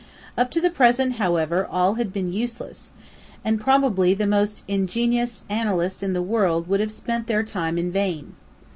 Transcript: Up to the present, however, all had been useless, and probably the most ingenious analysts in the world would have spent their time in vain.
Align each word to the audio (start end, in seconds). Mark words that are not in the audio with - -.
Up 0.35 0.49
to 0.49 0.59
the 0.59 0.71
present, 0.71 1.17
however, 1.17 1.63
all 1.63 1.93
had 1.93 2.11
been 2.11 2.33
useless, 2.33 2.89
and 3.45 3.61
probably 3.61 4.15
the 4.15 4.25
most 4.25 4.63
ingenious 4.67 5.43
analysts 5.47 6.01
in 6.01 6.13
the 6.13 6.23
world 6.23 6.67
would 6.67 6.79
have 6.79 6.91
spent 6.91 7.27
their 7.27 7.43
time 7.43 7.77
in 7.77 7.91
vain. 7.91 8.33